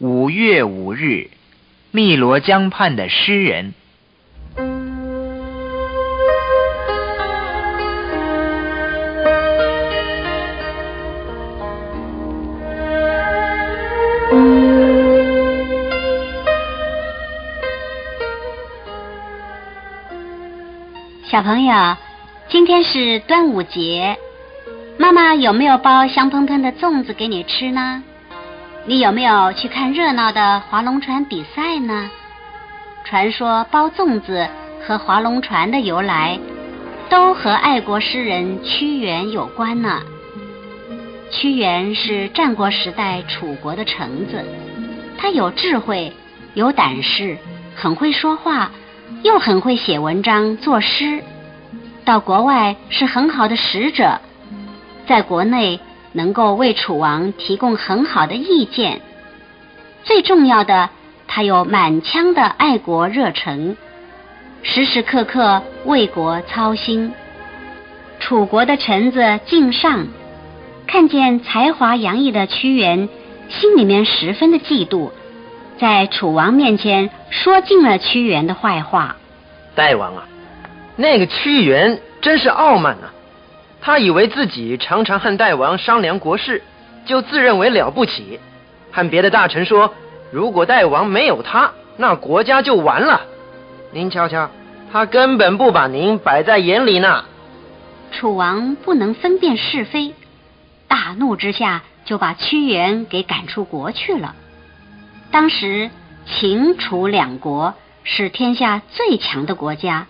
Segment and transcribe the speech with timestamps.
[0.00, 1.28] 五月五日，
[1.90, 3.74] 汨罗江畔的诗人。
[21.24, 21.96] 小朋友，
[22.48, 24.16] 今天是端午节，
[24.96, 28.04] 妈妈有没有包香喷喷的粽子给你吃呢？
[28.88, 32.08] 你有没有去看热闹的划龙船比赛呢？
[33.04, 34.48] 传说包粽子
[34.80, 36.38] 和划龙船的由来，
[37.10, 40.00] 都和爱国诗人屈原有关呢。
[41.30, 44.42] 屈原是战国时代楚国的臣子，
[45.18, 46.10] 他有智慧，
[46.54, 47.36] 有胆识，
[47.76, 48.70] 很会说话，
[49.22, 51.22] 又很会写文章作诗。
[52.06, 54.18] 到国外是很好的使者，
[55.06, 55.78] 在国内。
[56.12, 59.00] 能够为楚王提供很好的意见，
[60.04, 60.90] 最重要的，
[61.26, 63.76] 他有满腔的爱国热忱，
[64.62, 67.12] 时时刻刻为国操心。
[68.18, 70.08] 楚国的臣子敬上
[70.86, 73.08] 看见才华洋溢的屈原，
[73.48, 75.10] 心里面十分的嫉妒，
[75.78, 79.16] 在楚王面前说尽了屈原的坏话。
[79.74, 80.24] 大王啊，
[80.96, 83.12] 那个屈原真是傲慢啊！
[83.80, 86.62] 他以为自己常常和大王商量国事，
[87.06, 88.40] 就自认为了不起，
[88.92, 89.94] 和别的大臣说，
[90.30, 93.22] 如果大王没有他，那国家就完了。
[93.92, 94.50] 您瞧瞧，
[94.92, 97.24] 他根本不把您摆在眼里呢。
[98.10, 100.12] 楚王不能分辨是非，
[100.86, 104.34] 大怒之下就把屈原给赶出国去了。
[105.30, 105.90] 当时
[106.26, 110.06] 秦楚两国是天下最强的国家，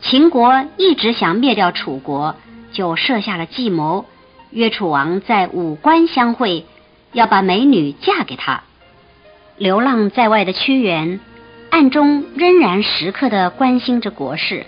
[0.00, 2.36] 秦国一直想灭掉楚国。
[2.74, 4.04] 就设下了计谋，
[4.50, 6.66] 约楚王在武关相会，
[7.12, 8.64] 要把美女嫁给他。
[9.56, 11.20] 流浪在外的屈原，
[11.70, 14.66] 暗中仍然时刻的关心着国事。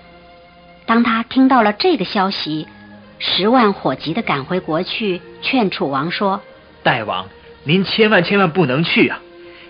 [0.86, 2.69] 当他听到了这个消息，
[3.19, 6.41] 十万火急的赶回国去，劝楚王说
[6.84, 7.26] ：“大王，
[7.64, 9.20] 您千万千万不能去啊！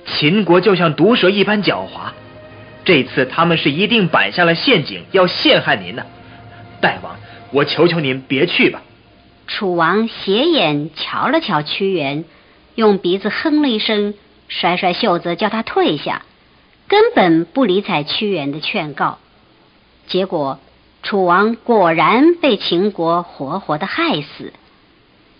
[0.05, 2.13] 秦国就像毒蛇一般狡猾，
[2.85, 6.05] 这次他们是一定摆下了陷阱，要陷害您呢。
[6.83, 7.17] 大王。”
[7.57, 8.83] 我求求您别去吧。
[9.47, 12.25] 楚王斜眼瞧了瞧屈原，
[12.75, 14.13] 用鼻子哼了一声，
[14.47, 16.21] 甩甩袖子叫他退下，
[16.87, 19.19] 根本不理睬屈原的劝告。
[20.07, 20.61] 结果，
[21.03, 24.53] 楚王果然被秦国活活的害死。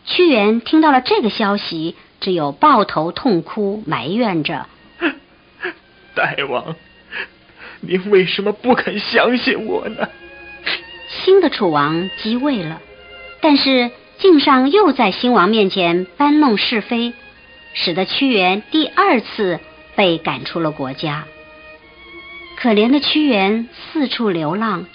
[0.07, 4.67] 屈原听到了这个消息，只有抱头痛哭，埋怨着
[6.17, 6.77] ：“大王，
[7.81, 10.09] 您为什么不肯相信我呢？”
[11.27, 12.81] 新的楚王即位了，
[13.41, 17.15] 但是晋上又在新王面前搬弄是非，
[17.75, 19.59] 使得屈原第二次
[19.97, 21.25] 被赶出了国家。
[22.57, 24.87] 可怜的屈原四处流浪，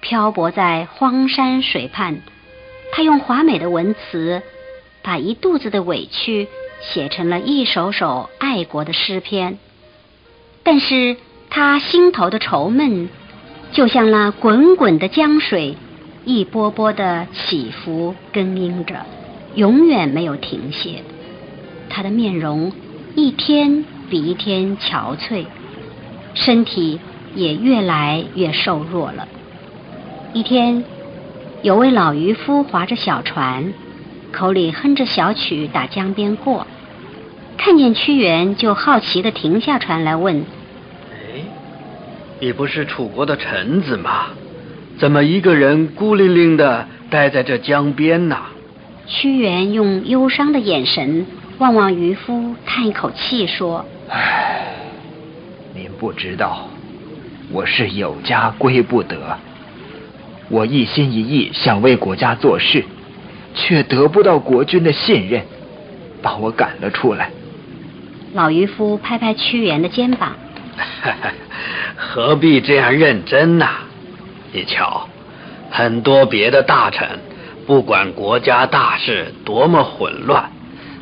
[0.00, 2.20] 漂泊在荒山水畔，
[2.90, 4.42] 他用华美的文词，
[5.02, 6.48] 把一肚子的委屈
[6.80, 9.56] 写成了一首首爱国的诗篇。
[10.64, 11.16] 但是
[11.48, 13.08] 他心头的愁闷。
[13.72, 15.76] 就像那滚滚的江水，
[16.24, 19.06] 一波波的起伏更应着，
[19.54, 21.02] 永远没有停歇。
[21.88, 22.72] 他的面容
[23.14, 25.46] 一天比一天憔悴，
[26.34, 26.98] 身体
[27.34, 29.28] 也越来越瘦弱了。
[30.32, 30.84] 一天，
[31.62, 33.72] 有位老渔夫划着小船，
[34.32, 36.66] 口里哼着小曲打江边过，
[37.56, 40.44] 看见屈原，就好奇的停下船来问。
[42.40, 44.28] 你不是楚国的臣子吗？
[44.98, 48.36] 怎么一个人孤零零的待在这江边呢？
[49.06, 51.26] 屈原用忧伤的眼神
[51.58, 54.74] 望望渔夫，叹一口气说：“唉，
[55.74, 56.68] 您不知道，
[57.50, 59.38] 我是有家归不得。
[60.48, 62.84] 我一心一意想为国家做事，
[63.54, 65.42] 却得不到国君的信任，
[66.22, 67.30] 把我赶了出来。”
[68.32, 70.36] 老渔夫拍拍屈原的肩膀。
[71.96, 73.66] 何必这样认真呢？
[74.52, 75.08] 你瞧，
[75.70, 77.06] 很多别的大臣，
[77.66, 80.50] 不管国家大事多么混乱，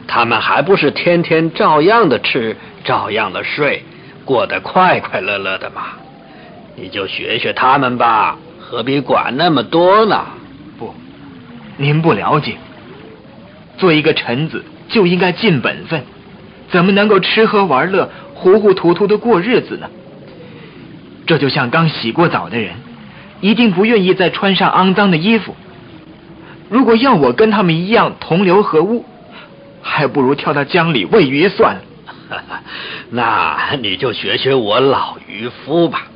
[0.07, 3.85] 他们还不是天天照样的吃，照样的睡，
[4.25, 5.83] 过得快快乐乐的吗？
[6.77, 10.27] 你就学学他们吧，何必管那么多呢？
[10.79, 10.95] 不，
[11.77, 12.57] 您不了解，
[13.79, 16.05] 做一个臣子就应该尽本分，
[16.71, 19.89] 怎么能够吃喝玩乐、糊糊涂涂的过日子呢？
[21.29, 22.73] 这就像刚洗过澡的人，
[23.43, 25.55] 一定不愿意再穿上肮脏的衣服。
[26.71, 29.05] 如果要我跟他们一样同流合污，
[29.83, 31.83] 还不如跳到江里喂鱼算了。
[33.13, 36.07] 那你就学学我老渔夫吧，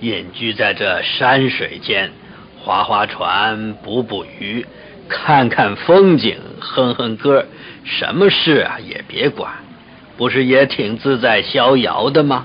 [0.00, 2.10] 隐居在这山水间，
[2.60, 4.66] 划划船，捕捕鱼，
[5.08, 7.46] 看看风景，哼哼歌，
[7.84, 9.50] 什么事啊也别管，
[10.18, 12.44] 不是也挺自在逍遥的吗？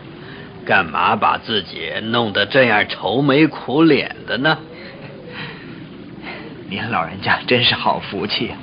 [0.68, 4.58] 干嘛把自己弄得这样愁眉苦脸的呢？
[6.70, 8.60] 您老人家真是好福气啊！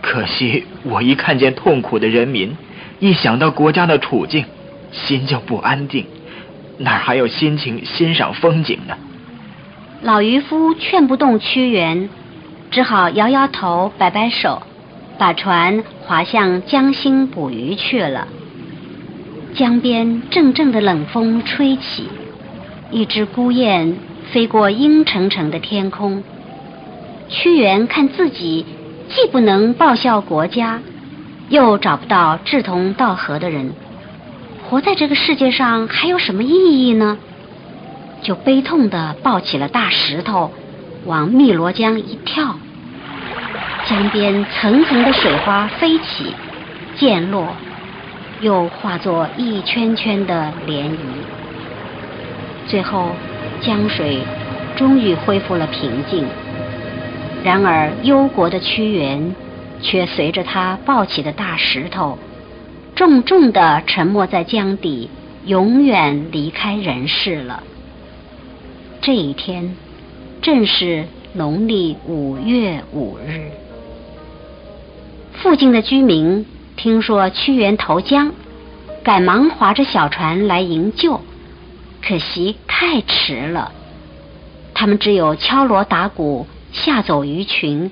[0.00, 2.56] 可惜我一看见痛苦的人民，
[3.00, 4.44] 一想到国家的处境，
[4.92, 6.06] 心就不安定，
[6.78, 8.96] 哪还有心情欣赏风景呢？
[10.02, 12.08] 老渔夫劝不动屈原，
[12.70, 14.62] 只好摇摇头，摆摆手，
[15.18, 18.28] 把船划向江心捕鱼去了。
[19.56, 22.10] 江边阵阵的冷风吹起，
[22.90, 23.96] 一只孤雁
[24.30, 26.22] 飞过阴沉沉的天空。
[27.30, 28.66] 屈原看自己
[29.08, 30.82] 既不能报效国家，
[31.48, 33.72] 又找不到志同道合的人，
[34.68, 37.16] 活在这个世界上还有什么意义呢？
[38.20, 40.52] 就悲痛地抱起了大石头，
[41.06, 42.56] 往汨罗江一跳。
[43.86, 46.34] 江边层层的水花飞起，
[46.98, 47.56] 溅落。
[48.40, 50.96] 又化作一圈圈的涟漪，
[52.66, 53.10] 最后
[53.62, 54.18] 江水
[54.76, 56.26] 终于恢复了平静。
[57.42, 59.34] 然而忧国的屈原
[59.80, 62.18] 却随着他抱起的大石头，
[62.94, 65.08] 重重地沉没在江底，
[65.44, 67.62] 永远离开人世了。
[69.00, 69.76] 这一天
[70.42, 73.50] 正是农历五月五日，
[75.32, 76.44] 附近的居民。
[76.76, 78.32] 听说屈原投江，
[79.02, 81.22] 赶忙划着小船来营救，
[82.06, 83.72] 可惜太迟了。
[84.74, 87.90] 他们只有敲锣打鼓吓走鱼群，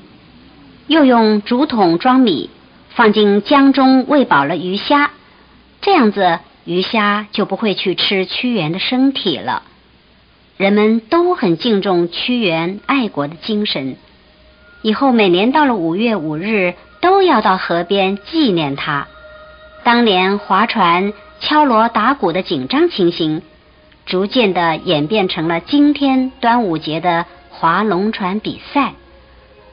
[0.87, 2.51] 又用竹筒装米
[2.91, 5.11] 放进江中喂饱了鱼虾，
[5.81, 9.63] 这样子鱼虾就不会去吃屈原的身体了。
[10.59, 13.97] 人们都很敬重屈原爱国的精神，
[14.83, 16.75] 以后每年到了五月五日。
[17.05, 19.09] 都要到河边纪念他。
[19.83, 23.43] 当年划船、敲锣打鼓的紧张情形，
[24.07, 28.95] 逐渐的演变成了今天端午节的划龙船比赛。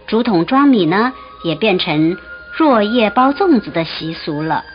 [0.07, 1.13] 竹筒装米呢，
[1.45, 2.17] 也变成
[2.57, 4.65] 若叶包粽子的习俗了。